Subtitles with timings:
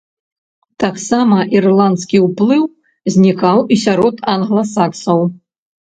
[0.83, 2.63] Таксама ірландскі ўплыў
[3.15, 5.19] знікаў і сярод англасаксаў.